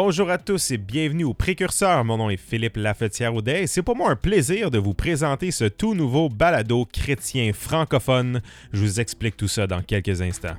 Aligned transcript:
Bonjour 0.00 0.30
à 0.30 0.38
tous 0.38 0.70
et 0.70 0.76
bienvenue 0.76 1.24
au 1.24 1.34
Précurseur. 1.34 2.04
Mon 2.04 2.18
nom 2.18 2.30
est 2.30 2.36
Philippe 2.36 2.76
Lafetière-Audet 2.76 3.64
et 3.64 3.66
c'est 3.66 3.82
pour 3.82 3.96
moi 3.96 4.10
un 4.10 4.14
plaisir 4.14 4.70
de 4.70 4.78
vous 4.78 4.94
présenter 4.94 5.50
ce 5.50 5.64
tout 5.64 5.96
nouveau 5.96 6.28
balado 6.28 6.84
chrétien 6.84 7.52
francophone. 7.52 8.40
Je 8.72 8.78
vous 8.78 9.00
explique 9.00 9.36
tout 9.36 9.48
ça 9.48 9.66
dans 9.66 9.82
quelques 9.82 10.22
instants. 10.22 10.54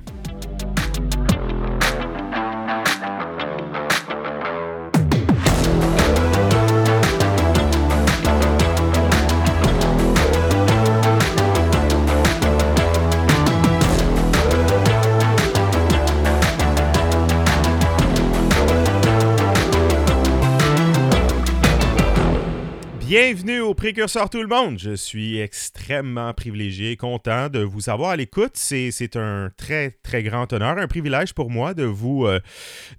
Bienvenue 23.10 23.58
au 23.58 23.74
Précurseur 23.74 24.30
tout 24.30 24.40
le 24.40 24.46
monde. 24.46 24.78
Je 24.78 24.94
suis 24.94 25.40
extrêmement 25.40 26.32
privilégié, 26.32 26.96
content 26.96 27.48
de 27.48 27.58
vous 27.58 27.90
avoir 27.90 28.10
à 28.10 28.16
l'écoute. 28.16 28.52
C'est 28.54 29.16
un 29.16 29.50
très, 29.56 29.98
très 30.04 30.22
grand 30.22 30.52
honneur, 30.52 30.78
un 30.78 30.86
privilège 30.86 31.34
pour 31.34 31.50
moi 31.50 31.74
de 31.74 31.82
vous, 31.82 32.26
euh, 32.26 32.38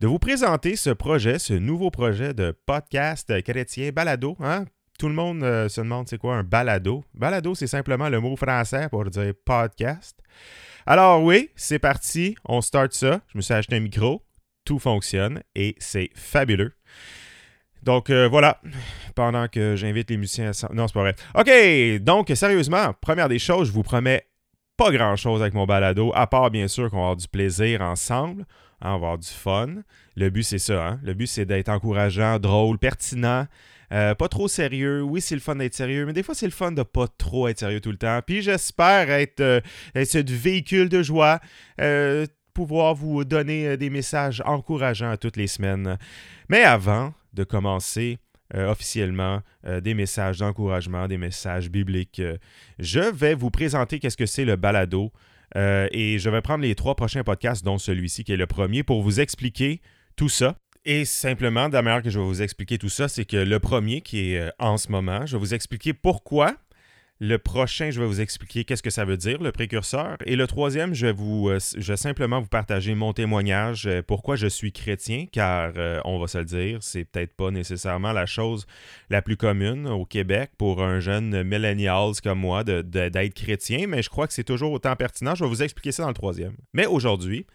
de 0.02 0.08
vous 0.08 0.20
présenter 0.20 0.76
ce 0.76 0.90
projet, 0.90 1.40
ce 1.40 1.54
nouveau 1.54 1.92
projet 1.92 2.34
de 2.34 2.54
podcast 2.66 3.42
chrétien 3.44 3.92
balado. 3.94 4.36
Hein? 4.42 4.66
Tout 5.00 5.08
le 5.08 5.14
monde 5.14 5.44
euh, 5.44 5.70
se 5.70 5.80
demande 5.80 6.10
c'est 6.10 6.18
quoi 6.18 6.36
un 6.36 6.44
balado? 6.44 7.06
Balado, 7.14 7.56
c'est 7.56 7.66
simplement 7.68 8.10
le 8.10 8.20
mot 8.20 8.36
français 8.36 8.90
pour 8.90 9.06
dire 9.06 9.32
podcast. 9.46 10.20
Alors 10.86 11.24
oui, 11.24 11.52
c'est 11.56 11.80
parti, 11.80 12.36
on 12.44 12.60
start 12.60 12.92
ça. 12.92 13.22
Je 13.30 13.38
me 13.38 13.42
suis 13.42 13.54
acheté 13.54 13.78
un 13.78 13.80
micro, 13.80 14.26
tout 14.66 14.78
fonctionne 14.78 15.42
et 15.56 15.74
c'est 15.80 16.10
fabuleux. 16.16 16.74
Donc 17.84 18.10
euh, 18.10 18.28
voilà, 18.28 18.62
pendant 19.16 19.48
que 19.48 19.76
j'invite 19.76 20.10
les 20.10 20.18
musiciens 20.18 20.52
à... 20.52 20.74
Non, 20.74 20.88
c'est 20.88 20.94
pas 20.94 21.02
vrai. 21.02 21.16
OK, 21.36 22.04
donc 22.04 22.32
sérieusement, 22.36 22.94
première 23.02 23.30
des 23.30 23.40
choses, 23.40 23.68
je 23.68 23.74
vous 23.74 23.84
promets 23.84 24.28
pas 24.78 24.92
grand-chose 24.92 25.42
avec 25.42 25.54
mon 25.54 25.66
balado, 25.66 26.12
à 26.16 26.28
part 26.28 26.52
bien 26.52 26.68
sûr 26.68 26.90
qu'on 26.90 26.98
va 26.98 27.02
avoir 27.04 27.16
du 27.16 27.28
plaisir 27.28 27.82
ensemble, 27.82 28.46
hein, 28.82 28.90
on 28.90 28.90
va 28.90 28.96
avoir 28.96 29.18
du 29.18 29.28
fun. 29.28 29.68
Le 30.16 30.30
but, 30.30 30.44
c'est 30.44 30.60
ça. 30.60 30.88
Hein? 30.88 31.00
Le 31.04 31.14
but, 31.14 31.28
c'est 31.28 31.46
d'être 31.46 31.70
encourageant, 31.70 32.40
drôle, 32.40 32.78
pertinent, 32.78 33.48
euh, 33.92 34.16
pas 34.16 34.28
trop 34.28 34.48
sérieux. 34.48 35.02
Oui, 35.02 35.22
c'est 35.22 35.36
le 35.36 35.42
fun 35.42 35.56
d'être 35.56 35.74
sérieux, 35.74 36.06
mais 36.06 36.14
des 36.14 36.24
fois, 36.24 36.36
c'est 36.36 36.46
le 36.46 36.52
fun 36.52 36.72
de 36.72 36.84
pas 36.84 37.08
trop 37.08 37.48
être 37.48 37.60
sérieux 37.60 37.82
tout 37.82 37.92
le 37.92 37.98
temps. 37.98 38.20
Puis 38.26 38.42
j'espère 38.42 39.10
être, 39.12 39.42
euh, 39.42 39.62
ce 39.96 40.18
véhicule 40.18 40.90
de 40.90 41.04
joie, 41.04 41.40
pouvoir 42.54 42.96
vous 42.96 43.24
donner 43.24 43.78
des 43.78 43.90
messages 43.90 44.42
encourageants 44.46 45.16
toutes 45.18 45.38
les 45.38 45.48
semaines. 45.48 45.98
Mais 46.50 46.64
avant, 46.64 47.14
de 47.34 47.44
commencer 47.44 48.20
euh, 48.54 48.70
officiellement 48.70 49.42
euh, 49.66 49.80
des 49.80 49.94
messages 49.94 50.40
d'encouragement, 50.40 51.08
des 51.08 51.18
messages 51.18 51.70
bibliques. 51.70 52.20
Euh, 52.20 52.36
je 52.80 53.00
vais 53.00 53.34
vous 53.34 53.50
présenter 53.50 54.00
qu'est-ce 54.00 54.18
que 54.18 54.26
c'est 54.26 54.44
le 54.44 54.58
balado 54.58 55.12
et 55.54 56.18
je 56.18 56.30
vais 56.30 56.42
prendre 56.42 56.64
les 56.64 56.76
trois 56.76 56.96
prochains 56.96 57.26
podcasts, 57.26 57.66
dont 57.66 57.78
celui-ci 57.78 58.24
qui 58.24 58.32
est 58.32 58.38
le 58.38 58.48
premier, 58.48 58.84
pour 58.84 59.02
vous 59.02 59.20
expliquer 59.20 59.82
tout 60.16 60.30
ça. 60.30 60.56
Et 60.86 61.04
simplement, 61.04 61.68
de 61.68 61.74
la 61.74 61.82
manière 61.82 62.02
que 62.02 62.10
je 62.10 62.20
vais 62.20 62.26
vous 62.26 62.42
expliquer 62.42 62.78
tout 62.78 62.88
ça, 62.88 63.10
c'est 63.10 63.26
que 63.26 63.36
le 63.36 63.60
premier 63.60 64.00
qui 64.00 64.32
est 64.32 64.50
en 64.60 64.78
ce 64.78 64.90
moment, 64.90 65.26
je 65.26 65.36
vais 65.36 65.40
vous 65.40 65.54
expliquer 65.54 65.92
pourquoi 65.92 66.56
le 67.22 67.38
prochain, 67.38 67.92
je 67.92 68.02
vais 68.02 68.08
vous 68.08 68.20
expliquer 68.20 68.64
qu'est-ce 68.64 68.82
que 68.82 68.90
ça 68.90 69.06
veut 69.06 69.16
dire, 69.16 69.44
le 69.44 69.52
précurseur. 69.52 70.18
Et 70.26 70.36
le 70.36 70.48
troisième, 70.48 70.96
je 70.96 71.06
vais, 71.06 71.16
euh, 71.22 71.96
simplement 71.96 72.42
vous 72.42 72.48
partager 72.48 72.96
mon 72.96 73.14
témoignage, 73.14 73.86
euh, 73.86 74.02
pourquoi 74.02 74.36
je 74.36 74.48
suis 74.48 74.72
chrétien, 74.72 75.28
car 75.32 75.72
euh, 75.78 76.02
on 76.04 76.18
va 76.18 76.26
se 76.26 76.40
le 76.40 76.46
dire, 76.46 76.80
c'est 76.82 77.06
peut-être 77.06 77.36
pas 77.36 77.52
nécessairement 77.52 78.12
la 78.12 78.26
chose 78.26 78.66
la 79.12 79.22
plus 79.22 79.38
commune 79.38 79.88
au 79.88 80.04
Québec 80.04 80.50
pour 80.58 80.82
un 80.82 81.00
jeune 81.00 81.44
millennial 81.44 82.14
comme 82.24 82.40
moi 82.40 82.64
d'être 82.64 83.36
chrétien, 83.36 83.86
mais 83.86 84.02
je 84.02 84.10
crois 84.10 84.26
que 84.26 84.34
c'est 84.34 84.44
toujours 84.44 84.72
autant 84.72 84.96
pertinent. 84.96 85.36
Je 85.36 85.44
vais 85.44 85.50
vous 85.50 85.62
expliquer 85.62 85.92
ça 85.92 86.02
dans 86.02 86.10
le 86.10 86.16
troisième. 86.16 86.56
Mais 86.74 86.88
aujourd'hui, 86.88 87.46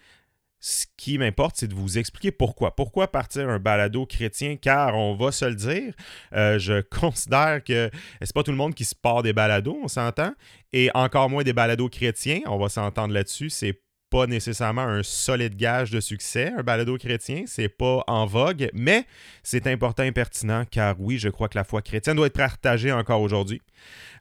ce 0.59 0.87
qui 0.97 1.19
m'importe, 1.19 1.57
c'est 1.57 1.69
de 1.69 1.75
vous 1.75 1.99
expliquer 1.99 2.33
pourquoi. 2.33 2.75
Pourquoi 2.75 3.09
partir 3.09 3.49
un 3.49 3.59
balado 3.59 4.07
chrétien? 4.07 4.57
Car 4.57 4.97
on 4.97 5.15
va 5.15 5.31
se 5.33 5.45
le 5.45 5.55
dire, 5.55 5.95
euh, 6.33 6.59
je 6.59 6.81
considère 7.01 7.63
que 7.63 7.91
c'est 8.21 8.35
pas 8.35 8.43
tout 8.43 8.51
le 8.51 8.57
monde 8.57 8.75
qui 8.75 8.85
se 8.85 8.95
part 8.95 9.23
des 9.23 9.33
balados, 9.33 9.79
on 9.83 9.89
s'entend, 9.89 10.33
et 10.73 10.91
encore 10.95 11.31
moins 11.31 11.45
des 11.45 11.53
balados 11.53 11.89
chrétiens, 11.89 12.41
on 12.47 12.59
va 12.59 12.69
s'entendre 12.69 13.13
là-dessus. 13.13 13.51
C'est 13.51 13.81
pas 14.17 14.27
nécessairement 14.27 14.81
un 14.81 15.03
solide 15.03 15.57
gage 15.57 15.91
de 15.91 16.01
succès, 16.01 16.51
un 16.57 16.63
balado 16.63 16.97
chrétien, 16.97 17.45
c'est 17.47 17.69
pas 17.69 18.03
en 18.07 18.25
vogue, 18.25 18.71
mais 18.73 19.05
c'est 19.43 19.67
important 19.67 20.05
et 20.05 20.11
pertinent 20.11 20.65
car 20.65 20.99
oui, 20.99 21.19
je 21.19 21.29
crois 21.29 21.51
que 21.51 21.59
la 21.59 21.65
foi 21.65 21.83
chrétienne 21.83 22.17
doit 22.17 22.29
être 22.29 22.33
partagée 22.33 22.91
encore 22.93 23.21
aujourd'hui. 23.21 23.61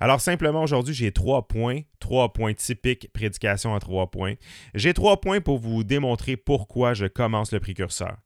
Alors 0.02 0.20
simplement 0.20 0.62
aujourd'hui, 0.62 0.94
j'ai 0.94 1.14
trois 1.14 1.48
points, 1.48 1.80
trois 2.02 2.34
points 2.34 2.54
typiques, 2.54 3.10
prédication 3.14 3.72
en 3.72 3.80
trois 3.80 4.12
points. 4.12 4.34
J'ai 4.74 4.94
trois 4.94 5.22
points 5.22 5.40
pour 5.40 5.60
vous 5.60 5.86
démontrer 5.86 6.36
pourquoi 6.36 6.94
je 6.94 7.06
commence 7.06 7.54
le 7.54 7.62
précurseur. 7.62 8.18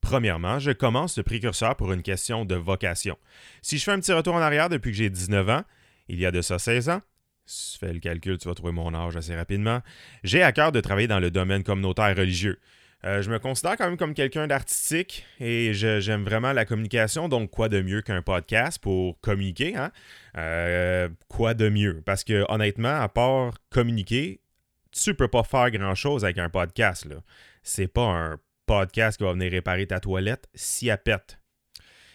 Premièrement, 0.00 0.60
je 0.60 0.70
commence 0.70 1.18
le 1.18 1.24
précurseur 1.24 1.76
pour 1.76 1.92
une 1.92 2.00
question 2.00 2.46
de 2.46 2.54
vocation. 2.54 3.18
Si 3.60 3.76
je 3.76 3.84
fais 3.84 3.92
un 3.92 4.00
petit 4.00 4.14
retour 4.14 4.32
en 4.34 4.40
arrière 4.40 4.70
depuis 4.70 4.92
que 4.92 4.96
j'ai 4.96 5.10
19 5.10 5.46
ans, 5.50 5.62
il 6.08 6.18
y 6.18 6.24
a 6.24 6.30
de 6.30 6.40
ça 6.40 6.58
16 6.58 6.88
ans, 6.88 7.02
si 7.50 7.72
tu 7.72 7.78
fais 7.86 7.92
le 7.92 8.00
calcul, 8.00 8.38
tu 8.38 8.48
vas 8.48 8.54
trouver 8.54 8.72
mon 8.72 8.94
âge 8.94 9.16
assez 9.16 9.34
rapidement. 9.34 9.80
J'ai 10.22 10.42
à 10.42 10.52
cœur 10.52 10.72
de 10.72 10.80
travailler 10.80 11.08
dans 11.08 11.20
le 11.20 11.30
domaine 11.30 11.64
communautaire 11.64 12.16
religieux. 12.16 12.58
Euh, 13.04 13.22
je 13.22 13.30
me 13.30 13.38
considère 13.38 13.76
quand 13.76 13.86
même 13.86 13.96
comme 13.96 14.12
quelqu'un 14.12 14.46
d'artistique 14.46 15.24
et 15.40 15.72
j'aime 15.72 16.22
vraiment 16.22 16.52
la 16.52 16.66
communication, 16.66 17.28
donc 17.28 17.50
quoi 17.50 17.70
de 17.70 17.80
mieux 17.80 18.02
qu'un 18.02 18.20
podcast 18.20 18.78
pour 18.78 19.18
communiquer, 19.20 19.74
hein? 19.74 19.90
Euh, 20.36 21.08
quoi 21.28 21.54
de 21.54 21.70
mieux? 21.70 22.02
Parce 22.04 22.24
que 22.24 22.44
honnêtement, 22.50 23.00
à 23.00 23.08
part 23.08 23.54
communiquer, 23.70 24.40
tu 24.92 25.14
peux 25.14 25.28
pas 25.28 25.44
faire 25.44 25.70
grand-chose 25.70 26.24
avec 26.24 26.38
un 26.38 26.50
podcast. 26.50 27.06
Là. 27.06 27.16
C'est 27.62 27.88
pas 27.88 28.04
un 28.06 28.38
podcast 28.66 29.16
qui 29.16 29.24
va 29.24 29.32
venir 29.32 29.50
réparer 29.50 29.86
ta 29.86 29.98
toilette 29.98 30.48
si 30.54 30.88
elle 30.88 30.98
pète. 30.98 31.38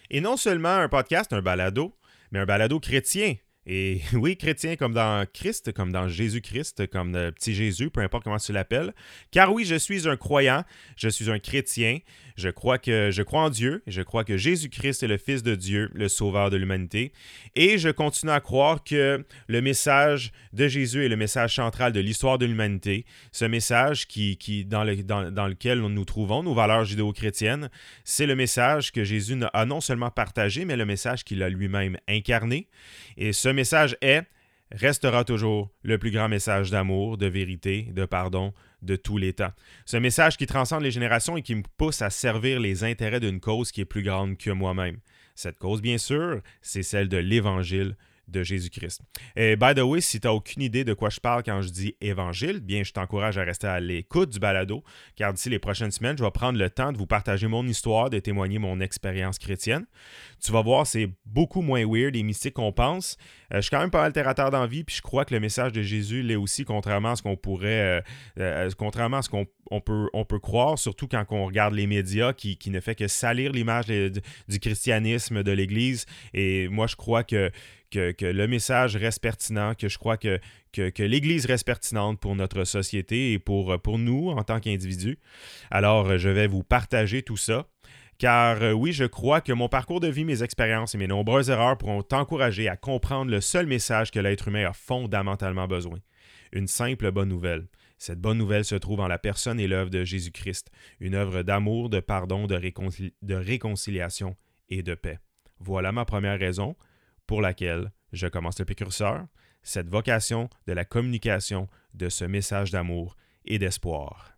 Et 0.08 0.20
non 0.20 0.36
seulement 0.36 0.76
un 0.76 0.88
podcast, 0.88 1.32
un 1.32 1.42
balado, 1.42 1.98
mais 2.30 2.38
un 2.38 2.46
balado 2.46 2.78
chrétien. 2.78 3.34
Et 3.66 4.00
oui, 4.12 4.36
chrétien 4.36 4.76
comme 4.76 4.94
dans 4.94 5.26
Christ, 5.32 5.72
comme 5.72 5.92
dans 5.92 6.08
Jésus-Christ, 6.08 6.86
comme 6.86 7.12
le 7.12 7.32
petit 7.32 7.54
Jésus, 7.54 7.90
peu 7.90 8.00
importe 8.00 8.24
comment 8.24 8.38
tu 8.38 8.52
l'appelles. 8.52 8.94
Car 9.30 9.52
oui, 9.52 9.64
je 9.64 9.74
suis 9.74 10.08
un 10.08 10.16
croyant, 10.16 10.64
je 10.96 11.08
suis 11.08 11.30
un 11.30 11.38
chrétien, 11.38 11.98
je 12.36 12.48
crois 12.50 12.78
que 12.78 13.10
en 13.34 13.50
Dieu, 13.50 13.82
je 13.86 14.02
crois 14.02 14.24
que 14.24 14.36
Jésus-Christ 14.36 15.02
est 15.02 15.08
le 15.08 15.18
Fils 15.18 15.42
de 15.42 15.54
Dieu, 15.54 15.90
le 15.94 16.08
Sauveur 16.08 16.50
de 16.50 16.56
l'humanité, 16.56 17.12
et 17.54 17.78
je 17.78 17.88
continue 17.88 18.32
à 18.32 18.40
croire 18.40 18.84
que 18.84 19.24
le 19.46 19.60
message 19.60 20.32
de 20.52 20.68
Jésus 20.68 21.04
est 21.04 21.08
le 21.08 21.16
message 21.16 21.54
central 21.54 21.92
de 21.92 22.00
l'histoire 22.00 22.38
de 22.38 22.46
l'humanité, 22.46 23.04
ce 23.32 23.44
message 23.44 24.06
qui, 24.06 24.64
dans, 24.66 24.84
dans, 25.30 25.46
lequel 25.46 25.80
nous 25.80 25.88
nous 25.88 26.04
trouvons, 26.04 26.42
nos 26.42 26.54
valeurs 26.54 26.84
judéo-chrétiennes, 26.84 27.70
c'est 28.04 28.26
le 28.26 28.36
message 28.36 28.92
que 28.92 29.04
Jésus 29.04 29.38
a 29.52 29.64
non 29.66 29.80
seulement 29.80 30.10
partagé, 30.10 30.64
mais 30.64 30.76
le 30.76 30.86
message 30.86 31.24
qu'il 31.24 31.42
a 31.42 31.48
lui-même 31.48 31.96
incarné. 32.08 32.68
Et 33.16 33.32
ce 33.32 33.48
message 33.48 33.96
est 34.00 34.22
restera 34.72 35.24
toujours 35.24 35.70
le 35.82 35.98
plus 35.98 36.10
grand 36.10 36.28
message 36.28 36.70
d'amour, 36.70 37.18
de 37.18 37.26
vérité, 37.26 37.88
de 37.92 38.04
pardon 38.04 38.52
de 38.86 38.96
tous 38.96 39.18
les 39.18 39.32
temps. 39.32 39.52
Ce 39.84 39.96
message 39.96 40.36
qui 40.36 40.46
transcende 40.46 40.82
les 40.82 40.90
générations 40.90 41.36
et 41.36 41.42
qui 41.42 41.54
me 41.54 41.62
pousse 41.76 42.02
à 42.02 42.10
servir 42.10 42.60
les 42.60 42.84
intérêts 42.84 43.20
d'une 43.20 43.40
cause 43.40 43.72
qui 43.72 43.82
est 43.82 43.84
plus 43.84 44.02
grande 44.02 44.38
que 44.38 44.50
moi-même. 44.50 44.98
Cette 45.34 45.58
cause, 45.58 45.82
bien 45.82 45.98
sûr, 45.98 46.40
c'est 46.62 46.82
celle 46.82 47.08
de 47.08 47.18
l'Évangile 47.18 47.96
de 48.28 48.42
Jésus-Christ. 48.42 49.00
Et 49.36 49.56
by 49.56 49.74
the 49.74 49.80
way, 49.80 50.00
si 50.00 50.20
tu 50.20 50.26
n'as 50.26 50.32
aucune 50.32 50.62
idée 50.62 50.84
de 50.84 50.94
quoi 50.94 51.10
je 51.10 51.20
parle 51.20 51.42
quand 51.42 51.62
je 51.62 51.68
dis 51.68 51.94
évangile, 52.00 52.60
bien, 52.60 52.82
je 52.82 52.92
t'encourage 52.92 53.38
à 53.38 53.44
rester 53.44 53.66
à 53.66 53.80
l'écoute 53.80 54.30
du 54.30 54.38
balado, 54.38 54.82
car 55.14 55.32
d'ici 55.32 55.50
les 55.50 55.58
prochaines 55.58 55.90
semaines, 55.90 56.16
je 56.18 56.24
vais 56.24 56.30
prendre 56.30 56.58
le 56.58 56.70
temps 56.70 56.92
de 56.92 56.98
vous 56.98 57.06
partager 57.06 57.46
mon 57.46 57.66
histoire, 57.66 58.10
de 58.10 58.18
témoigner 58.18 58.58
mon 58.58 58.80
expérience 58.80 59.38
chrétienne. 59.38 59.86
Tu 60.42 60.52
vas 60.52 60.62
voir, 60.62 60.86
c'est 60.86 61.10
beaucoup 61.24 61.62
moins 61.62 61.84
weird 61.86 62.16
et 62.16 62.22
mystique 62.22 62.54
qu'on 62.54 62.72
pense. 62.72 63.16
Euh, 63.52 63.56
je 63.56 63.62
suis 63.62 63.70
quand 63.70 63.80
même 63.80 63.90
pas 63.90 64.04
altérateur 64.04 64.50
dans 64.50 64.66
vie, 64.66 64.84
puis 64.84 64.96
je 64.96 65.02
crois 65.02 65.24
que 65.24 65.34
le 65.34 65.40
message 65.40 65.72
de 65.72 65.82
Jésus 65.82 66.22
l'est 66.22 66.36
aussi, 66.36 66.64
contrairement 66.64 67.12
à 67.12 67.16
ce 67.16 67.22
qu'on 67.22 67.36
pourrait, 67.36 67.80
euh, 67.80 68.00
euh, 68.38 68.70
contrairement 68.76 69.18
à 69.18 69.22
ce 69.22 69.28
qu'on 69.28 69.46
peut, 69.80 70.08
on 70.12 70.24
peut 70.24 70.38
croire, 70.38 70.78
surtout 70.78 71.08
quand 71.08 71.24
on 71.30 71.46
regarde 71.46 71.74
les 71.74 71.86
médias 71.86 72.32
qui, 72.32 72.58
ne 72.66 72.80
fait 72.80 72.94
que 72.94 73.06
salir 73.06 73.52
l'image 73.52 73.86
du 73.86 74.60
christianisme, 74.60 75.42
de 75.42 75.52
l'Église. 75.52 76.06
Et 76.34 76.68
moi, 76.68 76.86
je 76.86 76.96
crois 76.96 77.22
que 77.22 77.50
que, 77.90 78.14
le 78.24 78.46
message 78.46 78.96
reste 78.96 79.20
pertinent, 79.20 79.74
que 79.74 79.88
je 79.88 79.98
crois 79.98 80.16
que, 80.16 80.38
que, 80.72 81.02
l'Église 81.02 81.46
reste 81.46 81.66
pertinente 81.66 82.20
pour 82.20 82.36
notre 82.36 82.64
société 82.64 83.32
et 83.32 83.38
pour, 83.38 83.80
pour 83.80 83.98
nous 83.98 84.30
en 84.30 84.42
tant 84.42 84.60
qu'individus. 84.60 85.18
Alors, 85.70 86.18
je 86.18 86.28
vais 86.28 86.46
vous 86.46 86.62
partager 86.62 87.22
tout 87.22 87.36
ça. 87.36 87.66
Car 88.18 88.62
euh, 88.62 88.72
oui, 88.72 88.92
je 88.92 89.04
crois 89.04 89.42
que 89.42 89.52
mon 89.52 89.68
parcours 89.68 90.00
de 90.00 90.08
vie, 90.08 90.24
mes 90.24 90.42
expériences 90.42 90.94
et 90.94 90.98
mes 90.98 91.06
nombreuses 91.06 91.50
erreurs 91.50 91.76
pourront 91.76 92.02
t'encourager 92.02 92.66
à 92.68 92.76
comprendre 92.76 93.30
le 93.30 93.42
seul 93.42 93.66
message 93.66 94.10
que 94.10 94.18
l'être 94.18 94.48
humain 94.48 94.66
a 94.66 94.72
fondamentalement 94.72 95.68
besoin. 95.68 95.98
Une 96.52 96.66
simple 96.66 97.10
bonne 97.10 97.28
nouvelle. 97.28 97.66
Cette 97.98 98.20
bonne 98.20 98.38
nouvelle 98.38 98.64
se 98.64 98.74
trouve 98.74 99.00
en 99.00 99.08
la 99.08 99.18
personne 99.18 99.60
et 99.60 99.66
l'œuvre 99.66 99.90
de 99.90 100.04
Jésus-Christ, 100.04 100.70
une 101.00 101.14
œuvre 101.14 101.42
d'amour, 101.42 101.90
de 101.90 102.00
pardon, 102.00 102.46
de, 102.46 102.58
de 103.22 103.34
réconciliation 103.34 104.36
et 104.68 104.82
de 104.82 104.94
paix. 104.94 105.18
Voilà 105.58 105.92
ma 105.92 106.04
première 106.04 106.38
raison 106.38 106.76
pour 107.26 107.40
laquelle 107.40 107.92
je 108.12 108.26
commence 108.26 108.58
le 108.58 108.64
précurseur, 108.64 109.26
cette 109.62 109.88
vocation 109.88 110.48
de 110.66 110.72
la 110.72 110.84
communication 110.84 111.68
de 111.94 112.08
ce 112.08 112.24
message 112.24 112.70
d'amour 112.70 113.16
et 113.44 113.58
d'espoir. 113.58 114.36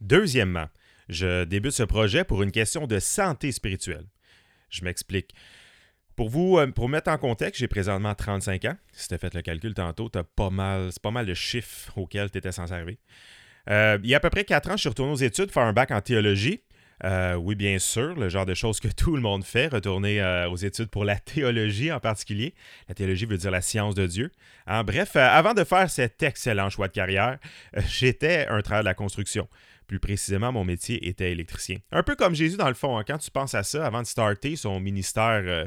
Deuxièmement, 0.00 0.68
je 1.08 1.44
débute 1.44 1.72
ce 1.72 1.82
projet 1.82 2.24
pour 2.24 2.42
une 2.42 2.52
question 2.52 2.86
de 2.86 2.98
santé 2.98 3.52
spirituelle. 3.52 4.06
Je 4.70 4.84
m'explique. 4.84 5.34
Pour 6.16 6.28
vous, 6.28 6.58
euh, 6.58 6.70
pour 6.70 6.88
mettre 6.88 7.10
en 7.10 7.18
contexte, 7.18 7.60
j'ai 7.60 7.68
présentement 7.68 8.14
35 8.14 8.64
ans. 8.66 8.76
Si 8.92 9.08
tu 9.08 9.14
as 9.14 9.18
fait 9.18 9.34
le 9.34 9.42
calcul 9.42 9.74
tantôt, 9.74 10.08
tu 10.08 10.18
pas 10.36 10.50
mal, 10.50 10.92
c'est 10.92 11.02
pas 11.02 11.10
mal 11.10 11.26
de 11.26 11.34
chiffres 11.34 11.96
auxquels 11.96 12.30
tu 12.30 12.38
étais 12.38 12.52
censé 12.52 12.72
arriver. 12.72 12.98
Euh, 13.68 13.98
il 14.02 14.10
y 14.10 14.14
a 14.14 14.18
à 14.18 14.20
peu 14.20 14.30
près 14.30 14.44
4 14.44 14.70
ans, 14.70 14.76
je 14.76 14.82
suis 14.82 14.88
retourné 14.88 15.12
aux 15.12 15.16
études, 15.16 15.50
faire 15.50 15.64
un 15.64 15.72
bac 15.72 15.90
en 15.90 16.00
théologie. 16.00 16.62
Euh, 17.02 17.34
oui, 17.34 17.54
bien 17.54 17.78
sûr, 17.78 18.14
le 18.14 18.28
genre 18.28 18.46
de 18.46 18.54
choses 18.54 18.78
que 18.78 18.88
tout 18.96 19.16
le 19.16 19.22
monde 19.22 19.44
fait, 19.44 19.68
retourner 19.68 20.22
aux 20.50 20.56
études 20.56 20.88
pour 20.88 21.04
la 21.04 21.18
théologie 21.18 21.90
en 21.90 22.00
particulier. 22.00 22.54
La 22.88 22.94
théologie 22.94 23.26
veut 23.26 23.38
dire 23.38 23.50
la 23.50 23.62
science 23.62 23.94
de 23.94 24.06
Dieu. 24.06 24.30
Hein, 24.66 24.84
bref, 24.84 25.16
avant 25.16 25.54
de 25.54 25.64
faire 25.64 25.90
cet 25.90 26.22
excellent 26.22 26.70
choix 26.70 26.88
de 26.88 26.92
carrière, 26.92 27.38
j'étais 27.88 28.46
un 28.48 28.60
travailleur 28.62 28.84
de 28.84 28.88
la 28.88 28.94
construction. 28.94 29.48
Plus 29.86 30.00
précisément, 30.00 30.50
mon 30.52 30.64
métier 30.64 31.08
était 31.08 31.30
électricien. 31.30 31.78
Un 31.92 32.02
peu 32.02 32.16
comme 32.16 32.34
Jésus 32.34 32.56
dans 32.56 32.68
le 32.68 32.74
fond, 32.74 32.96
hein. 32.96 33.04
quand 33.06 33.18
tu 33.18 33.30
penses 33.30 33.54
à 33.54 33.62
ça, 33.62 33.86
avant 33.86 34.00
de 34.00 34.06
starter 34.06 34.56
son 34.56 34.80
ministère 34.80 35.42
euh, 35.44 35.66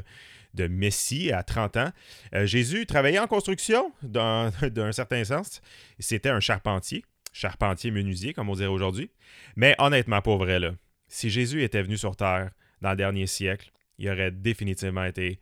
de 0.54 0.66
Messie 0.66 1.30
à 1.30 1.44
30 1.44 1.76
ans, 1.76 1.92
euh, 2.34 2.46
Jésus 2.46 2.86
travaillait 2.86 3.20
en 3.20 3.28
construction 3.28 3.92
d'un 4.02 4.50
certain 4.92 5.22
sens. 5.24 5.60
C'était 6.00 6.30
un 6.30 6.40
charpentier, 6.40 7.04
charpentier 7.32 7.90
menuisier 7.92 8.32
comme 8.32 8.48
on 8.48 8.54
dirait 8.54 8.66
aujourd'hui. 8.66 9.10
Mais 9.54 9.76
honnêtement, 9.78 10.20
pour 10.20 10.38
vrai, 10.38 10.58
là, 10.58 10.72
si 11.08 11.30
Jésus 11.30 11.62
était 11.62 11.82
venu 11.82 11.96
sur 11.96 12.16
Terre 12.16 12.50
dans 12.80 12.90
le 12.90 12.96
dernier 12.96 13.26
siècle, 13.26 13.70
il 13.98 14.08
aurait 14.08 14.30
définitivement 14.30 15.04
été 15.04 15.40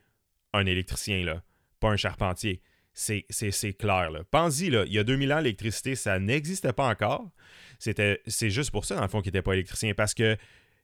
un 0.52 0.66
électricien, 0.66 1.24
là, 1.24 1.42
pas 1.80 1.90
un 1.90 1.96
charpentier. 1.96 2.62
C'est, 2.94 3.26
clair. 3.78 4.10
Pense-y, 4.30 4.68
il 4.68 4.92
y 4.92 4.98
a 4.98 5.04
2000 5.04 5.32
ans, 5.34 5.40
l'électricité, 5.40 5.96
ça 5.96 6.18
n'existait 6.18 6.72
pas 6.72 6.88
encore. 6.88 7.30
C'est 7.78 8.50
juste 8.50 8.70
pour 8.70 8.86
ça, 8.86 8.96
dans 8.96 9.02
le 9.02 9.08
fond, 9.08 9.20
qu'il 9.20 9.32
n'était 9.32 9.42
pas 9.42 9.52
électricien, 9.52 9.92
parce 9.92 10.14
que 10.14 10.38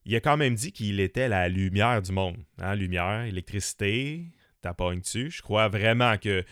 il 0.05 0.15
a 0.17 0.21
quand 0.21 0.37
même 0.37 0.55
dit 0.55 0.73
qu'il 0.73 1.01
était 1.01 1.29
la 1.29 1.49
lumière 1.49 2.03
du 2.03 2.13
monde. 2.13 2.37
Hein? 2.59 2.75
Lumière, 2.75 3.23
électricité, 3.23 4.27
dessus. 4.63 5.31
Je 5.31 5.43
crois 5.43 5.69
vraiment 5.69 6.17
que, 6.19 6.45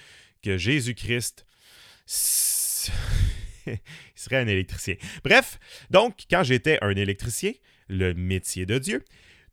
que 0.43 0.57
Jésus-Christ 0.57 1.47
serait 2.07 4.37
un 4.37 4.47
électricien. 4.47 4.97
Bref, 5.25 5.59
donc, 5.91 6.25
quand 6.31 6.43
j'étais 6.43 6.79
un 6.83 6.91
électricien, 6.91 7.53
le 7.91 8.15
métier 8.15 8.65
de 8.65 8.79
Dieu, 8.79 9.05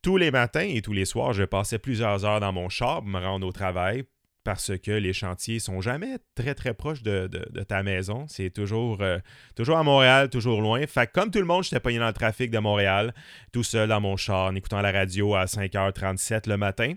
tous 0.01 0.15
les 0.15 0.31
matins 0.31 0.61
et 0.61 0.81
tous 0.81 0.93
les 0.93 1.05
soirs, 1.05 1.33
je 1.33 1.43
passais 1.43 1.79
plusieurs 1.79 2.23
heures 2.23 2.39
dans 2.39 2.53
mon 2.53 2.69
char 2.69 2.99
pour 2.99 3.09
me 3.09 3.19
rendre 3.19 3.45
au 3.47 3.51
travail 3.51 4.05
parce 4.47 4.77
que 4.77 4.91
les 4.91 5.11
chantiers 5.11 5.59
sont 5.59 5.81
jamais 5.81 6.19
très 6.33 6.55
très 6.55 6.73
proches 6.73 7.03
de, 7.03 7.27
ta 7.67 7.83
maison. 7.83 8.23
C'est 8.29 8.49
toujours, 8.49 9.01
euh, 9.01 9.19
toujours 9.57 9.77
à 9.77 9.83
Montréal, 9.83 10.29
toujours 10.29 10.61
loin. 10.61 10.87
Fait 10.87 11.11
comme 11.11 11.31
tout 11.31 11.39
le 11.39 11.45
monde, 11.45 11.65
j'étais 11.65 11.81
pogné 11.81 11.99
dans 11.99 12.07
le 12.07 12.13
trafic 12.13 12.49
de 12.49 12.57
Montréal, 12.57 13.13
tout 13.51 13.65
seul 13.65 13.89
dans 13.89 13.99
mon 13.99 14.15
char, 14.15 14.45
en 14.45 14.55
écoutant 14.55 14.79
la 14.79 14.93
radio 14.93 15.35
à 15.35 15.47
5h37 15.47 16.47
le 16.47 16.55
matin. 16.55 16.93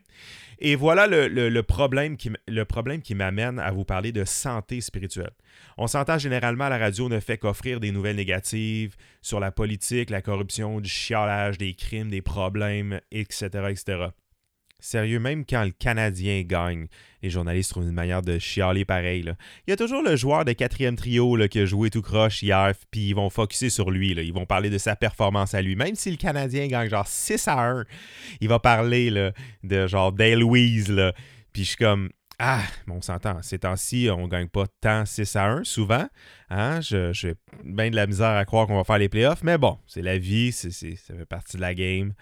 Et 0.60 0.76
voilà 0.76 1.08
le, 1.08 1.60
problème 1.62 2.16
qui, 2.16 3.14
m'amène 3.16 3.58
à 3.58 3.72
vous 3.72 3.84
parler 3.84 4.12
de 4.12 4.24
santé 4.24 4.80
spirituelle. 4.80 5.32
On 5.76 5.88
s'entend 5.88 6.18
généralement 6.18 6.68
la 6.68 6.78
radio 6.78 7.08
ne 7.08 7.18
fait 7.18 7.38
qu'offrir 7.38 7.80
des 7.80 7.90
nouvelles 7.90 8.14
négatives 8.14 8.94
sur 9.22 9.40
la 9.40 9.50
politique, 9.50 10.10
la 10.10 10.22
corruption, 10.22 10.78
du 10.78 10.88
chialage, 10.88 11.58
des 11.58 11.74
crimes, 11.74 12.10
des 12.10 12.22
problèmes, 12.22 13.00
etc., 13.10 13.48
etc. 13.70 14.10
Sérieux, 14.80 15.18
même 15.18 15.44
quand 15.44 15.64
le 15.64 15.70
Canadien 15.70 16.42
gagne, 16.42 16.86
les 17.22 17.30
journalistes 17.30 17.70
trouvent 17.70 17.84
une 17.84 17.92
manière 17.92 18.22
de 18.22 18.38
chialer 18.38 18.84
pareil. 18.84 19.24
Il 19.66 19.70
y 19.70 19.72
a 19.72 19.76
toujours 19.76 20.02
le 20.02 20.16
joueur 20.16 20.44
de 20.44 20.52
quatrième 20.52 20.96
trio 20.96 21.36
là, 21.36 21.48
qui 21.48 21.60
a 21.60 21.66
joué 21.66 21.90
tout 21.90 22.02
croche 22.02 22.42
hier, 22.42 22.72
puis 22.90 23.08
ils 23.08 23.14
vont 23.14 23.30
focuser 23.30 23.70
sur 23.70 23.90
lui. 23.90 24.10
Ils 24.10 24.32
vont 24.32 24.46
parler 24.46 24.70
de 24.70 24.78
sa 24.78 24.96
performance 24.96 25.54
à 25.54 25.62
lui. 25.62 25.76
Même 25.76 25.94
si 25.94 26.10
le 26.10 26.16
Canadien 26.16 26.66
gagne 26.66 26.88
genre 26.88 27.06
6 27.06 27.48
à 27.48 27.70
1, 27.70 27.84
il 28.40 28.48
va 28.48 28.58
parler 28.58 29.32
de 29.62 29.86
genre 29.86 30.12
Dale 30.12 30.40
Louise. 30.40 30.94
Puis 31.52 31.64
je 31.64 31.68
suis 31.68 31.76
comme, 31.76 32.10
ah, 32.42 32.62
on 32.88 33.02
s'entend. 33.02 33.42
Ces 33.42 33.58
temps-ci, 33.58 34.08
on 34.10 34.22
ne 34.22 34.26
gagne 34.26 34.48
pas 34.48 34.64
tant 34.80 35.04
6 35.04 35.36
à 35.36 35.46
1, 35.50 35.64
souvent. 35.64 36.06
Hein? 36.48 36.80
J'ai 36.80 37.34
bien 37.62 37.90
de 37.90 37.96
la 37.96 38.06
misère 38.06 38.30
à 38.30 38.46
croire 38.46 38.66
qu'on 38.66 38.78
va 38.78 38.84
faire 38.84 38.96
les 38.96 39.10
playoffs, 39.10 39.42
mais 39.42 39.58
bon, 39.58 39.76
c'est 39.86 40.00
la 40.00 40.16
vie, 40.16 40.50
ça 40.50 40.70
fait 40.70 41.26
partie 41.26 41.58
de 41.58 41.60
la 41.60 41.74
game. 41.74 42.14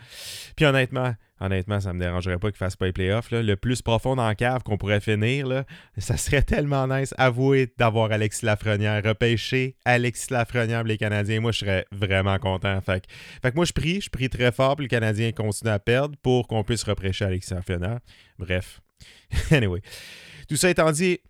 Puis 0.57 0.67
honnêtement, 0.67 1.15
honnêtement, 1.41 1.79
ça 1.79 1.93
me 1.93 2.01
dérangerait 2.01 2.39
pas 2.41 2.49
qu'il 2.49 2.59
fasse 2.59 2.75
pas 2.75 2.87
les 2.87 2.93
playoffs. 2.93 3.31
Le 3.31 3.55
plus 3.55 3.81
profond 3.81 4.17
dans 4.17 4.35
cave 4.35 4.65
qu'on 4.65 4.77
pourrait 4.77 5.01
finir, 5.01 5.63
ça 5.99 6.17
serait 6.17 6.43
tellement 6.43 6.89
nice. 6.89 7.15
Avouer 7.17 7.73
d'avoir 7.79 8.11
Alexis 8.11 8.45
Lafrenière, 8.45 9.01
repêcher 9.05 9.77
Alexis 9.85 10.33
Lafrenière 10.33 10.83
les 10.83 10.99
Canadiens. 10.99 11.41
Moi, 11.41 11.53
je 11.53 11.61
serais 11.61 11.87
vraiment 11.93 12.39
content. 12.41 12.81
Fait 12.81 13.07
que, 13.41 13.49
que 13.49 13.55
moi, 13.55 13.65
je 13.65 13.73
prie, 13.73 14.01
je 14.01 14.11
prie 14.11 14.29
très 14.29 14.51
fort 14.51 14.75
pour 14.75 14.83
le 14.83 14.89
Canadien 14.89 15.31
continue 15.31 15.71
à 15.71 15.79
perdre 15.79 16.17
pour 16.23 16.49
qu'on 16.49 16.65
puisse 16.65 16.83
repêcher 16.83 17.25
Alexis 17.25 17.55
Lafrenière. 17.55 18.01
Bref, 18.37 18.81
anyway. 19.51 19.81
Tout 20.49 20.57
ça 20.57 20.71
étant 20.71 20.91
dit, 20.93 21.21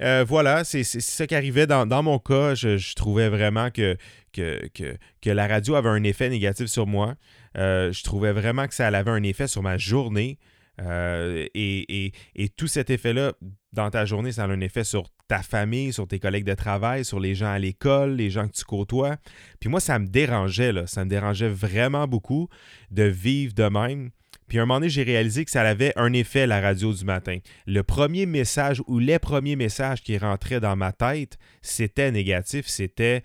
euh, 0.00 0.24
voilà, 0.26 0.64
c'est 0.64 0.84
ça 0.84 1.26
qui 1.26 1.34
arrivait 1.34 1.66
dans, 1.66 2.02
mon 2.02 2.18
cas. 2.18 2.54
Je, 2.54 2.94
trouvais 2.94 3.28
vraiment 3.28 3.70
que 3.70 3.96
que, 4.32 4.68
que, 4.68 5.30
la 5.30 5.48
radio 5.48 5.74
avait 5.74 5.88
un 5.88 6.04
effet 6.04 6.28
négatif 6.28 6.66
sur 6.66 6.86
moi. 6.86 7.16
Euh, 7.56 7.92
je 7.92 8.04
trouvais 8.04 8.32
vraiment 8.32 8.68
que 8.68 8.74
ça 8.74 8.86
avait 8.86 9.10
un 9.10 9.22
effet 9.22 9.48
sur 9.48 9.62
ma 9.62 9.78
journée. 9.78 10.38
Euh, 10.80 11.46
et, 11.54 12.12
et, 12.36 12.48
tout 12.50 12.68
cet 12.68 12.90
effet-là, 12.90 13.32
dans 13.72 13.90
ta 13.90 14.04
journée, 14.04 14.30
ça 14.30 14.44
a 14.44 14.46
un 14.46 14.60
effet 14.60 14.84
sur 14.84 15.08
ta 15.26 15.42
famille, 15.42 15.92
sur 15.92 16.06
tes 16.06 16.20
collègues 16.20 16.44
de 16.44 16.54
travail, 16.54 17.04
sur 17.04 17.18
les 17.18 17.34
gens 17.34 17.50
à 17.50 17.58
l'école, 17.58 18.14
les 18.14 18.30
gens 18.30 18.46
que 18.46 18.52
tu 18.52 18.64
côtoies. 18.64 19.16
Puis 19.58 19.68
moi, 19.68 19.80
ça 19.80 19.98
me 19.98 20.06
dérangeait, 20.06 20.72
là. 20.72 20.86
Ça 20.86 21.04
me 21.04 21.10
dérangeait 21.10 21.48
vraiment 21.48 22.06
beaucoup 22.06 22.48
de 22.92 23.02
vivre 23.02 23.54
de 23.54 23.64
même. 23.64 24.10
Puis 24.48 24.58
à 24.58 24.62
un 24.62 24.66
moment 24.66 24.80
donné, 24.80 24.88
j'ai 24.88 25.02
réalisé 25.02 25.44
que 25.44 25.50
ça 25.50 25.62
avait 25.62 25.92
un 25.96 26.12
effet, 26.12 26.46
la 26.46 26.60
radio 26.60 26.92
du 26.92 27.04
matin. 27.04 27.38
Le 27.66 27.82
premier 27.82 28.26
message 28.26 28.82
ou 28.86 28.98
les 28.98 29.18
premiers 29.18 29.56
messages 29.56 30.02
qui 30.02 30.16
rentraient 30.16 30.60
dans 30.60 30.76
ma 30.76 30.92
tête, 30.92 31.38
c'était 31.62 32.10
négatif, 32.10 32.66
c'était 32.66 33.22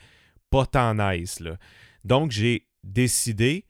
pas 0.49 0.65
tant 0.65 0.93
nice. 0.93 1.41
Donc, 2.03 2.31
j'ai 2.31 2.67
décidé 2.83 3.65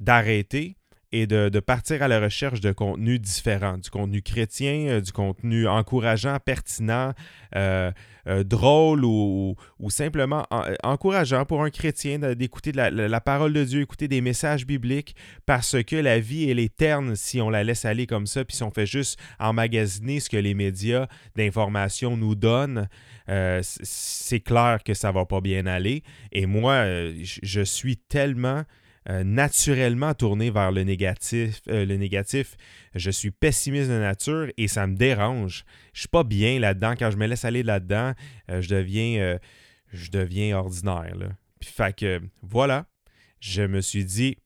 d'arrêter 0.00 0.76
et 1.12 1.26
de, 1.26 1.60
partir 1.60 2.02
à 2.02 2.08
la 2.08 2.20
recherche 2.20 2.60
de 2.60 2.72
contenu 2.72 3.18
différent, 3.18 3.76
du 3.76 3.90
contenu 3.90 4.22
chrétien, 4.22 4.86
euh, 4.88 5.00
du 5.02 5.12
contenu 5.12 5.68
encourageant, 5.68 6.38
pertinent, 6.42 7.12
euh, 7.54 7.92
euh, 8.26 8.42
drôle 8.44 9.04
ou, 9.04 9.56
simplement 9.90 10.46
encourageant 10.82 11.44
pour 11.44 11.62
un 11.62 11.68
chrétien 11.68 12.18
d'écouter 12.18 12.72
la, 12.72 13.20
parole 13.20 13.52
de 13.52 13.62
Dieu, 13.62 13.82
écouter 13.82 14.08
des 14.08 14.22
messages 14.22 14.66
bibliques, 14.66 15.14
parce 15.44 15.82
que 15.82 15.96
la 15.96 16.18
vie, 16.18 16.50
elle 16.50 16.58
est 16.58 16.74
terne 16.74 17.14
si 17.14 17.42
on 17.42 17.50
la 17.50 17.62
laisse 17.62 17.84
aller 17.84 18.06
comme 18.06 18.26
ça, 18.26 18.44
puis 18.44 18.56
si 18.56 18.62
on 18.62 18.70
fait 18.70 18.86
juste 18.86 19.20
emmagasiner 19.38 20.18
ce 20.18 20.30
que 20.30 20.38
les 20.38 20.54
médias 20.54 21.08
d'information 21.36 22.16
nous 22.16 22.34
donnent. 22.34 22.88
c'est 23.62 24.40
clair 24.40 24.78
que 24.82 24.94
ça 24.94 25.12
va 25.12 25.26
pas 25.26 25.42
bien 25.42 25.66
aller. 25.66 26.02
Et 26.32 26.46
moi, 26.46 26.84
je 27.22 27.62
suis 27.62 27.98
tellement 27.98 28.64
euh, 29.08 29.24
naturellement 29.24 30.14
tourné 30.14 30.50
vers 30.50 30.70
le 30.70 30.84
négatif, 30.84 31.60
euh, 31.68 31.84
le 31.84 31.96
négatif. 31.96 32.56
Je 32.94 33.10
suis 33.10 33.32
pessimiste 33.32 33.90
de 33.90 33.98
nature 33.98 34.48
et 34.56 34.68
ça 34.68 34.86
me 34.86 34.94
dérange. 34.94 35.64
Je 35.92 36.00
suis 36.00 36.08
pas 36.08 36.22
bien 36.22 36.60
là-dedans. 36.60 36.94
Quand 36.96 37.10
je 37.10 37.16
me 37.16 37.26
laisse 37.26 37.44
aller 37.44 37.64
là-dedans, 37.64 38.12
euh, 38.50 38.60
je, 38.60 38.68
deviens, 38.68 39.38
je 39.92 40.10
deviens 40.10 40.56
ordinaire. 40.56 41.14
Puis, 41.58 41.70
fait 41.70 41.96
que 41.96 42.20
voilà, 42.42 42.86
je 43.40 43.62
me 43.62 43.80
suis 43.80 44.04
dit, 44.04 44.36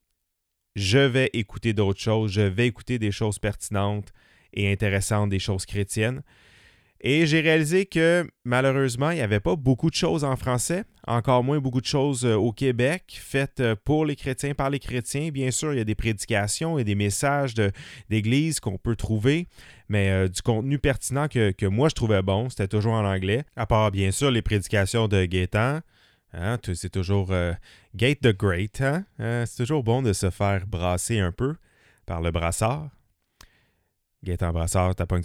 je 0.74 0.98
vais 0.98 1.30
écouter 1.34 1.74
d'autres 1.74 2.00
choses, 2.00 2.32
je 2.32 2.42
vais 2.42 2.66
écouter 2.66 2.98
des 2.98 3.10
choses 3.10 3.38
pertinentes 3.38 4.12
et 4.54 4.72
intéressantes, 4.72 5.28
des 5.28 5.38
choses 5.38 5.66
chrétiennes. 5.66 6.22
Et 7.00 7.26
j'ai 7.26 7.40
réalisé 7.40 7.86
que 7.86 8.26
malheureusement, 8.44 9.10
il 9.10 9.16
n'y 9.16 9.22
avait 9.22 9.40
pas 9.40 9.54
beaucoup 9.54 9.90
de 9.90 9.94
choses 9.94 10.24
en 10.24 10.36
français, 10.36 10.84
encore 11.06 11.44
moins 11.44 11.58
beaucoup 11.58 11.80
de 11.80 11.86
choses 11.86 12.24
euh, 12.24 12.34
au 12.34 12.52
Québec 12.52 13.18
faites 13.20 13.60
euh, 13.60 13.76
pour 13.84 14.06
les 14.06 14.16
chrétiens, 14.16 14.54
par 14.54 14.70
les 14.70 14.78
chrétiens. 14.78 15.28
Bien 15.30 15.50
sûr, 15.50 15.74
il 15.74 15.76
y 15.76 15.80
a 15.80 15.84
des 15.84 15.94
prédications 15.94 16.78
et 16.78 16.84
des 16.84 16.94
messages 16.94 17.54
d'église 18.08 18.60
qu'on 18.60 18.78
peut 18.78 18.96
trouver, 18.96 19.46
mais 19.88 20.10
euh, 20.10 20.28
du 20.28 20.40
contenu 20.40 20.78
pertinent 20.78 21.28
que, 21.28 21.66
moi 21.66 21.88
je 21.90 21.94
trouvais 21.94 22.22
bon, 22.22 22.48
c'était 22.48 22.68
toujours 22.68 22.94
en 22.94 23.04
anglais, 23.04 23.44
à 23.56 23.66
part 23.66 23.90
bien 23.90 24.10
sûr 24.10 24.30
les 24.30 24.42
prédications 24.42 25.06
de 25.06 25.24
Gaétan. 25.26 25.80
Hein, 26.32 26.58
c'est 26.74 26.90
toujours 26.90 27.32
Gate 27.94 28.20
the 28.20 28.36
Great. 28.36 28.80
Hein? 28.82 29.04
c'est 29.46 29.56
toujours 29.56 29.82
bon 29.82 30.02
de 30.02 30.12
se 30.12 30.28
faire 30.28 30.66
brasser 30.66 31.18
un 31.18 31.32
peu 31.32 31.54
par 32.04 32.20
le 32.20 32.30
brassard. 32.30 32.90
Gaëtan 34.24 34.52
Brassard, 34.52 34.94
t'as 34.94 35.06
pas. 35.06 35.16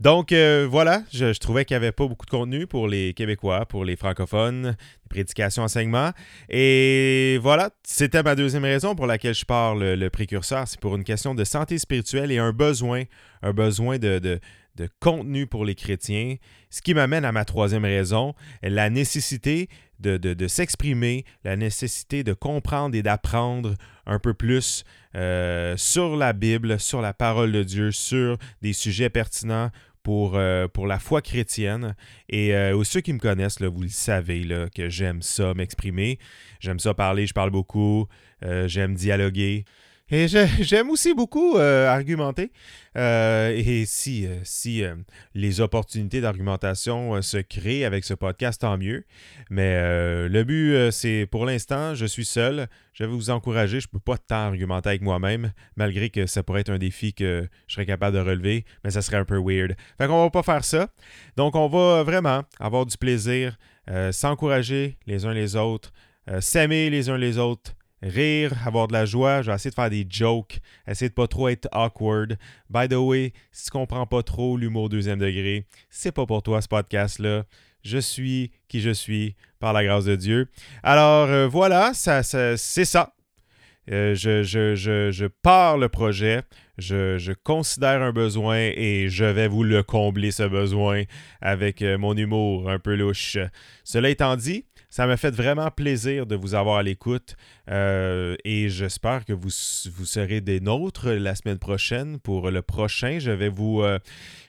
Donc 0.00 0.32
euh, 0.32 0.66
voilà, 0.70 1.02
je, 1.12 1.38
trouvais 1.38 1.64
qu'il 1.64 1.74
n'y 1.74 1.84
avait 1.84 1.92
pas 1.92 2.06
beaucoup 2.06 2.26
de 2.26 2.30
contenu 2.30 2.66
pour 2.66 2.86
les 2.86 3.14
Québécois, 3.14 3.66
pour 3.66 3.84
les 3.84 3.96
francophones, 3.96 4.76
des 5.04 5.08
prédications, 5.08 5.62
enseignements. 5.62 6.10
Et 6.48 7.38
voilà, 7.42 7.70
c'était 7.82 8.22
ma 8.22 8.34
deuxième 8.34 8.64
raison 8.64 8.94
pour 8.94 9.06
laquelle 9.06 9.34
je 9.34 9.44
parle 9.44 9.94
le, 9.94 10.10
précurseur. 10.10 10.68
C'est 10.68 10.80
pour 10.80 10.96
une 10.96 11.04
question 11.04 11.34
de 11.34 11.44
santé 11.44 11.78
spirituelle 11.78 12.30
et 12.30 12.38
un 12.38 12.52
besoin, 12.52 13.04
un 13.42 13.52
besoin 13.52 13.98
de, 13.98 14.40
de 14.76 14.88
contenu 15.00 15.46
pour 15.46 15.64
les 15.64 15.74
chrétiens. 15.74 16.36
Ce 16.70 16.80
qui 16.80 16.94
m'amène 16.94 17.24
à 17.24 17.32
ma 17.32 17.44
troisième 17.44 17.84
raison, 17.84 18.34
la 18.62 18.90
nécessité 18.90 19.68
de, 20.02 20.48
s'exprimer, 20.48 21.24
la 21.44 21.56
nécessité 21.56 22.24
de 22.24 22.32
comprendre 22.32 22.96
et 22.96 23.02
d'apprendre 23.02 23.74
un 24.06 24.18
peu 24.18 24.34
plus 24.34 24.84
euh, 25.14 25.76
sur 25.76 26.16
la 26.16 26.32
Bible, 26.32 26.80
sur 26.80 27.00
la 27.00 27.12
parole 27.12 27.52
de 27.52 27.62
Dieu, 27.62 27.92
sur 27.92 28.38
des 28.62 28.72
sujets 28.72 29.10
pertinents 29.10 29.70
pour, 30.02 30.36
euh, 30.36 30.66
la 30.84 30.98
foi 30.98 31.22
chrétienne. 31.22 31.94
Et 32.28 32.54
euh, 32.54 32.82
ceux 32.82 33.00
qui 33.00 33.12
me 33.12 33.18
connaissent, 33.18 33.62
vous 33.62 33.82
le 33.82 33.88
savez 33.88 34.44
que 34.74 34.88
j'aime 34.88 35.22
ça, 35.22 35.54
m'exprimer. 35.54 36.18
J'aime 36.58 36.80
ça 36.80 36.94
parler, 36.94 37.26
je 37.26 37.34
parle 37.34 37.50
beaucoup. 37.50 38.06
j'aime 38.66 38.94
dialoguer. 38.94 39.64
Et 40.10 40.28
j'aime 40.60 40.90
aussi 40.90 41.14
beaucoup 41.14 41.56
euh, 41.56 41.88
argumenter. 41.88 42.52
Euh, 42.98 43.50
et 43.56 43.84
si, 43.86 44.26
euh, 44.26 44.96
les 45.34 45.60
opportunités 45.60 46.20
d'argumentation 46.20 47.22
se 47.22 47.38
créent 47.38 47.84
avec 47.84 48.04
ce 48.04 48.12
podcast, 48.12 48.60
tant 48.60 48.76
mieux. 48.76 49.04
Mais 49.50 50.28
le 50.28 50.44
but, 50.44 50.90
c'est 50.90 51.26
pour 51.30 51.46
l'instant, 51.46 51.94
je 51.94 52.06
suis 52.06 52.24
seul. 52.24 52.68
Je 52.92 53.04
vais 53.04 53.10
vous 53.10 53.30
encourager. 53.30 53.80
Je 53.80 53.88
ne 53.88 53.92
peux 53.92 54.00
pas 54.00 54.18
tant 54.18 54.48
argumenter 54.48 54.90
avec 54.90 55.02
moi-même, 55.02 55.52
malgré 55.76 56.10
que 56.10 56.26
ça 56.26 56.42
pourrait 56.42 56.60
être 56.60 56.70
un 56.70 56.78
défi 56.78 57.14
que 57.14 57.48
je 57.66 57.74
serais 57.74 57.86
capable 57.86 58.16
de 58.16 58.22
relever, 58.22 58.66
mais 58.84 58.90
ça 58.90 59.00
serait 59.00 59.16
un 59.16 59.24
peu 59.24 59.40
weird. 59.42 59.74
Fait 59.96 60.06
qu'on 60.06 60.22
va 60.22 60.30
pas 60.30 60.42
faire 60.42 60.64
ça. 60.64 60.88
Donc, 61.36 61.54
on 61.54 61.68
va 61.68 62.02
vraiment 62.02 62.42
avoir 62.60 62.84
du 62.84 62.98
plaisir, 62.98 63.56
s'encourager 64.10 64.98
les 65.06 65.24
uns 65.24 65.32
les 65.32 65.56
autres, 65.56 65.92
s'aimer 66.40 66.90
les 66.90 67.08
uns 67.08 67.16
les 67.16 67.38
autres 67.38 67.74
rire, 68.02 68.52
avoir 68.66 68.88
de 68.88 68.92
la 68.92 69.04
joie. 69.04 69.42
Je 69.42 69.50
vais 69.50 69.54
essayer 69.54 69.70
de 69.70 69.74
faire 69.74 69.90
des 69.90 70.06
jokes, 70.08 70.60
essayer 70.86 71.08
de 71.08 71.14
pas 71.14 71.28
trop 71.28 71.48
être 71.48 71.68
awkward. 71.72 72.36
By 72.68 72.88
the 72.88 72.94
way, 72.94 73.32
si 73.52 73.66
tu 73.66 73.70
comprends 73.70 74.06
pas 74.06 74.22
trop 74.22 74.56
l'humour 74.56 74.88
deuxième 74.88 75.18
degré, 75.18 75.66
c'est 75.90 76.12
pas 76.12 76.26
pour 76.26 76.42
toi 76.42 76.60
ce 76.60 76.68
podcast-là. 76.68 77.44
Je 77.82 77.98
suis 77.98 78.52
qui 78.68 78.80
je 78.80 78.90
suis 78.90 79.34
par 79.58 79.72
la 79.72 79.84
grâce 79.84 80.04
de 80.04 80.16
Dieu. 80.16 80.48
Alors 80.82 81.28
euh, 81.28 81.48
voilà, 81.48 81.94
ça, 81.94 82.22
c'est 82.22 82.84
ça. 82.84 83.14
Euh, 83.90 84.14
je, 84.14 84.44
je, 84.44 84.76
je, 84.76 85.10
je, 85.10 85.26
pars 85.26 85.76
le 85.76 85.88
projet, 85.88 86.42
je, 86.78 87.32
considère 87.32 88.00
un 88.00 88.12
besoin 88.12 88.56
et 88.56 89.08
je 89.08 89.24
vais 89.24 89.48
vous 89.48 89.64
le 89.64 89.82
combler 89.82 90.30
ce 90.30 90.44
besoin 90.44 91.02
avec 91.40 91.82
euh, 91.82 91.98
mon 91.98 92.16
humour 92.16 92.70
un 92.70 92.78
peu 92.78 92.94
louche. 92.94 93.38
Cela 93.82 94.10
étant 94.10 94.36
dit, 94.36 94.66
ça 94.92 95.06
m'a 95.06 95.16
fait 95.16 95.34
vraiment 95.34 95.70
plaisir 95.70 96.26
de 96.26 96.36
vous 96.36 96.54
avoir 96.54 96.76
à 96.76 96.82
l'écoute 96.82 97.34
euh, 97.70 98.36
et 98.44 98.68
j'espère 98.68 99.24
que 99.24 99.32
vous, 99.32 99.48
vous 99.48 100.04
serez 100.04 100.42
des 100.42 100.60
nôtres 100.60 101.08
la 101.08 101.34
semaine 101.34 101.58
prochaine 101.58 102.20
pour 102.20 102.50
le 102.50 102.60
prochain. 102.60 103.18
Je 103.18 103.30
vais 103.30 103.48
vous, 103.48 103.80
euh, 103.80 103.98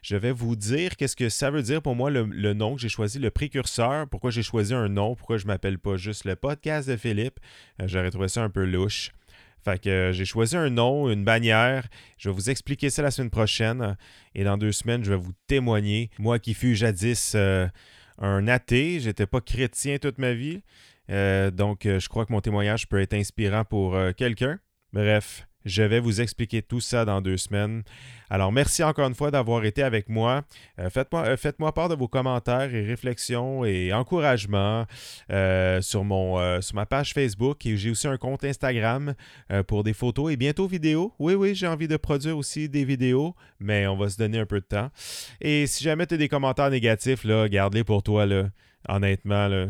je 0.02 0.18
vais 0.18 0.34
vous 0.34 0.58
dire 0.58 0.98
qu'est-ce 0.98 1.16
que 1.16 1.30
ça 1.30 1.50
veut 1.50 1.62
dire 1.62 1.82
pour 1.82 1.96
moi 1.96 2.12
le, 2.12 2.54
nom 2.54 2.76
que 2.76 2.82
j'ai 2.82 2.90
choisi, 2.90 3.20
le 3.20 3.32
précurseur. 3.32 4.10
Pourquoi 4.10 4.32
j'ai 4.32 4.44
choisi 4.44 4.74
un 4.74 4.90
nom, 4.90 5.16
pourquoi 5.16 5.38
je 5.38 5.48
m'appelle 5.48 5.80
pas 5.80 5.96
juste 5.96 6.26
le 6.26 6.36
podcast 6.36 6.90
de 6.90 6.98
Philippe. 6.98 7.40
Euh, 7.82 7.86
j'aurais 7.88 8.12
trouvé 8.12 8.28
ça 8.28 8.44
un 8.44 8.50
peu 8.50 8.66
louche. 8.66 9.14
Fait 9.64 9.82
que 9.82 10.12
j'ai 10.12 10.26
choisi 10.26 10.58
un 10.58 10.70
nom, 10.70 11.10
une 11.10 11.24
bannière. 11.24 11.88
Je 12.18 12.28
vais 12.28 12.36
vous 12.36 12.50
expliquer 12.50 12.90
ça 12.90 13.02
la 13.02 13.12
semaine 13.12 13.30
prochaine. 13.30 13.96
Et 14.36 14.44
dans 14.44 14.58
deux 14.58 14.74
semaines, 14.74 15.06
je 15.06 15.12
vais 15.12 15.18
vous 15.18 15.32
témoigner. 15.48 16.10
Moi 16.20 16.38
qui 16.38 16.54
fus 16.54 16.76
jadis 16.76 17.34
un 18.20 18.48
athée, 18.48 19.00
j'étais 19.00 19.26
pas 19.26 19.42
chrétien 19.42 19.98
toute 19.98 20.18
ma 20.18 20.34
vie. 20.34 20.62
Euh, 21.10 21.52
donc, 21.52 21.86
euh, 21.86 22.00
je 22.00 22.10
crois 22.10 22.26
que 22.26 22.32
mon 22.32 22.42
témoignage 22.42 22.88
peut 22.88 23.02
être 23.02 23.14
inspirant 23.14 23.66
pour 23.66 23.96
euh, 23.96 24.12
quelqu'un. 24.12 24.60
Bref, 24.94 25.48
je 25.66 25.84
vais 25.84 26.00
vous 26.00 26.22
expliquer 26.22 26.62
tout 26.62 26.82
ça 26.82 27.06
dans 27.06 27.22
deux 27.22 27.38
semaines. 27.38 27.84
Alors, 28.30 28.52
merci 28.52 28.84
encore 28.84 29.08
une 29.08 29.14
fois 29.14 29.32
d'avoir 29.32 29.64
été 29.64 29.84
avec 29.84 30.10
moi. 30.10 30.44
Euh, 30.80 30.90
faites-moi, 30.90 31.24
euh, 31.26 31.38
faites-moi 31.38 31.72
part 31.72 31.88
de 31.88 31.96
vos 31.96 32.08
commentaires 32.08 32.74
et 32.74 32.84
réflexions 32.84 33.64
et 33.64 33.94
encouragements 33.94 34.86
euh, 35.32 35.82
sur, 35.82 36.04
mon, 36.04 36.62
sur 36.62 36.76
ma 36.76 36.86
page 36.86 37.14
Facebook. 37.14 37.66
Et 37.66 37.78
j'ai 37.78 37.92
aussi 37.92 38.08
un 38.08 38.18
compte 38.18 38.44
Instagram 38.44 39.14
pour 39.68 39.84
des 39.84 39.94
photos 39.94 40.34
et 40.34 40.38
bientôt 40.38 40.68
vidéos. 40.68 41.14
Oui, 41.20 41.36
oui, 41.36 41.54
j'ai 41.56 41.68
envie 41.68 41.88
de 41.88 41.98
produire 41.98 42.38
aussi 42.38 42.70
des 42.70 42.86
vidéos, 42.86 43.36
mais 43.60 43.88
on 43.88 43.96
va 43.96 44.10
se 44.10 44.18
donner 44.18 44.40
un 44.40 44.46
peu 44.46 44.60
de 44.60 44.66
temps. 44.66 44.90
Et 45.40 45.68
si 45.68 45.84
jamais 45.84 46.08
tu 46.08 46.16
as 46.16 46.18
des 46.18 46.28
commentaires 46.28 46.72
négatifs, 46.72 47.24
là, 47.24 47.48
garde-les 47.48 47.84
pour 47.84 48.04
toi, 48.04 48.26
là. 48.26 48.50
honnêtement. 48.90 49.48
Là. 49.48 49.68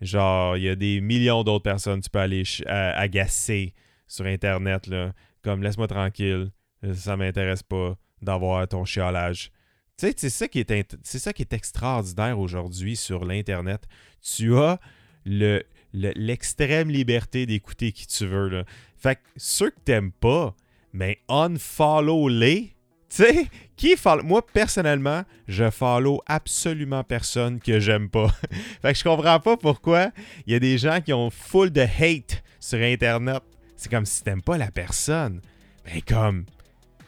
Genre, 0.00 0.56
il 0.56 0.64
y 0.64 0.68
a 0.68 0.74
des 0.74 1.00
millions 1.00 1.42
d'autres 1.42 1.64
personnes 1.64 2.00
que 2.00 2.04
tu 2.04 2.10
peux 2.10 2.18
aller 2.18 2.44
agacer 2.66 3.74
sur 4.06 4.24
Internet. 4.24 4.86
Là 4.86 5.12
comme 5.46 5.62
laisse-moi 5.62 5.86
tranquille, 5.86 6.50
ça 6.92 7.16
m'intéresse 7.16 7.62
pas 7.62 7.96
d'avoir 8.20 8.66
ton 8.66 8.84
chiolage. 8.84 9.52
Tu 9.96 10.08
sais, 10.08 10.14
c'est 10.16 10.28
ça 10.28 10.48
qui 10.48 10.58
est 10.58 10.96
c'est 11.04 11.20
ça 11.20 11.32
qui 11.32 11.42
est 11.42 11.52
extraordinaire 11.52 12.40
aujourd'hui 12.40 12.96
sur 12.96 13.24
l'internet. 13.24 13.84
Tu 14.20 14.56
as 14.56 14.80
le 15.24 15.62
l'extrême 15.92 16.90
liberté 16.90 17.46
d'écouter 17.46 17.92
qui 17.92 18.08
tu 18.08 18.26
veux 18.26 18.48
là. 18.48 18.64
Fait 18.96 19.14
que 19.14 19.20
ceux 19.36 19.70
que 19.70 19.78
t'aimes 19.84 20.10
pas, 20.10 20.56
mais 20.92 21.20
unfollow-les. 21.28 22.74
Tu 23.08 23.22
sais, 23.22 23.46
qui 23.76 23.96
follow 23.96 24.24
Moi, 24.24 24.44
personnellement, 24.44 25.22
je 25.46 25.70
follow 25.70 26.20
absolument 26.26 27.04
personne 27.04 27.60
que 27.60 27.78
j'aime 27.78 28.10
pas. 28.10 28.34
fait 28.82 28.92
que 28.94 28.98
je 28.98 29.04
comprends 29.04 29.38
pas 29.38 29.56
pourquoi 29.56 30.10
il 30.44 30.54
y 30.54 30.56
a 30.56 30.58
des 30.58 30.76
gens 30.76 31.00
qui 31.00 31.12
ont 31.12 31.30
full 31.30 31.70
de 31.70 31.82
hate 31.82 32.42
sur 32.58 32.80
Internet. 32.80 33.44
C'est 33.76 33.90
comme 33.90 34.06
si 34.06 34.22
t'aimes 34.22 34.42
pas 34.42 34.58
la 34.58 34.70
personne. 34.70 35.40
Mais 35.84 36.00
comme, 36.00 36.44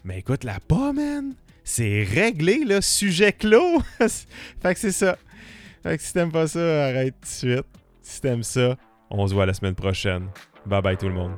mais 0.04 0.18
écoute-la 0.18 0.60
pas, 0.60 0.92
man. 0.92 1.34
C'est 1.64 2.02
réglé, 2.02 2.64
là, 2.64 2.80
sujet 2.80 3.32
clos. 3.32 3.80
fait 3.98 4.74
que 4.74 4.78
c'est 4.80 4.92
ça. 4.92 5.18
Fait 5.82 5.96
que 5.96 6.02
si 6.02 6.12
t'aimes 6.12 6.32
pas 6.32 6.46
ça, 6.46 6.86
arrête 6.86 7.14
tout 7.20 7.26
de 7.26 7.26
suite. 7.26 7.66
Si 8.02 8.20
t'aimes 8.20 8.42
ça, 8.42 8.76
on 9.10 9.26
se 9.26 9.34
voit 9.34 9.46
la 9.46 9.54
semaine 9.54 9.74
prochaine. 9.74 10.28
Bye 10.66 10.82
bye 10.82 10.96
tout 10.96 11.08
le 11.08 11.14
monde. 11.14 11.32